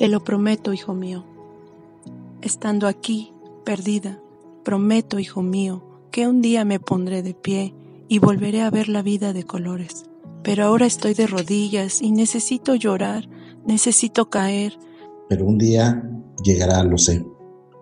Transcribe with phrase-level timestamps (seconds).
[0.00, 1.26] Te lo prometo, hijo mío.
[2.40, 3.34] Estando aquí,
[3.66, 4.18] perdida,
[4.64, 7.74] prometo, hijo mío, que un día me pondré de pie
[8.08, 10.06] y volveré a ver la vida de colores.
[10.42, 13.28] Pero ahora estoy de rodillas y necesito llorar,
[13.66, 14.72] necesito caer.
[15.28, 16.02] Pero un día
[16.42, 17.22] llegará, lo sé.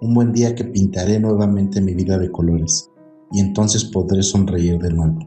[0.00, 2.90] Un buen día que pintaré nuevamente mi vida de colores
[3.30, 5.18] y entonces podré sonreír de nuevo.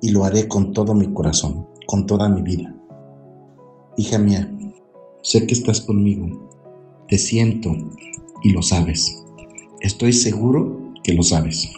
[0.00, 2.72] Y lo haré con todo mi corazón, con toda mi vida.
[3.96, 4.48] Hija mía,
[5.22, 6.48] sé que estás conmigo.
[7.08, 7.76] Te siento
[8.42, 9.22] y lo sabes.
[9.80, 11.70] Estoy seguro que lo sabes.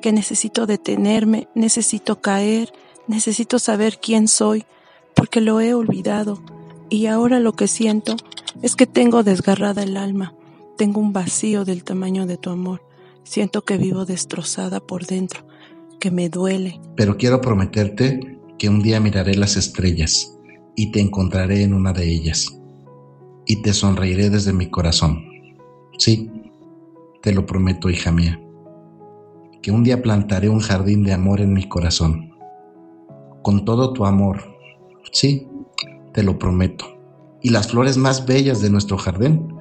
[0.00, 2.72] Que necesito detenerme, necesito caer,
[3.06, 4.64] necesito saber quién soy,
[5.14, 6.42] porque lo he olvidado.
[6.88, 8.16] Y ahora lo que siento
[8.62, 10.34] es que tengo desgarrada el alma,
[10.76, 12.82] tengo un vacío del tamaño de tu amor.
[13.22, 15.46] Siento que vivo destrozada por dentro,
[16.00, 16.80] que me duele.
[16.96, 20.34] Pero quiero prometerte que un día miraré las estrellas
[20.74, 22.59] y te encontraré en una de ellas
[23.50, 25.24] y te sonreiré desde mi corazón.
[25.98, 26.30] Sí,
[27.20, 28.40] te lo prometo, hija mía,
[29.60, 32.32] que un día plantaré un jardín de amor en mi corazón.
[33.42, 34.56] Con todo tu amor,
[35.10, 35.48] sí,
[36.14, 36.96] te lo prometo.
[37.42, 39.52] Y las flores más bellas de nuestro jardín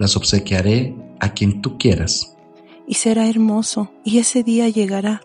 [0.00, 2.36] las obsequiaré a quien tú quieras.
[2.88, 5.22] Y será hermoso, y ese día llegará.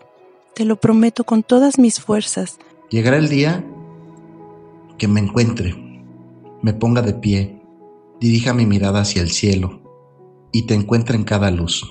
[0.54, 2.60] Te lo prometo con todas mis fuerzas.
[2.90, 3.64] Llegará el día
[4.98, 5.74] que me encuentre,
[6.62, 7.57] me ponga de pie,
[8.20, 9.80] dirija mi mirada hacia el cielo
[10.52, 11.88] y te encuentre en cada luz,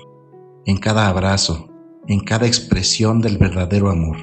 [0.66, 1.69] en cada abrazo,
[2.08, 4.17] en cada expresión del verdadero amor,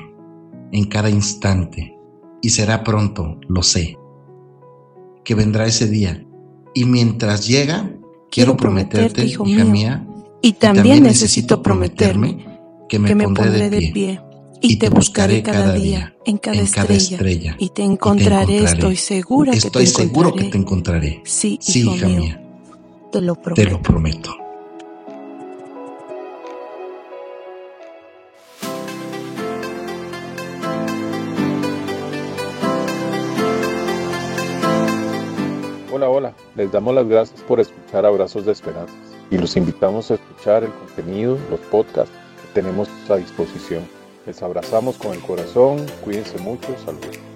[0.73, 1.97] en cada instante.
[2.43, 3.97] Y será pronto, lo sé,
[5.25, 6.27] que vendrá ese día.
[6.75, 7.91] Y mientras llega,
[8.31, 10.07] quiero, prometerte, hija mía,
[10.43, 12.47] y también, necesito prometerme
[12.89, 14.21] que me, pondré, de pie
[14.67, 19.87] y te buscaré cada día, en cada, estrella, y te encontraré, estoy segura que te
[19.87, 21.21] seguro que te encontraré.
[21.25, 22.43] Sí, hija mía,
[23.13, 23.63] te lo prometo.
[23.63, 24.37] Te lo prometo.
[35.93, 38.97] Hola, hola, les damos las gracias por escuchar Abrazos de Esperanzas
[39.31, 43.83] y los invitamos a escuchar el contenido, los podcasts que tenemos a disposición.
[44.27, 47.34] Les abrazamos con el corazón, cuídense mucho, saludos.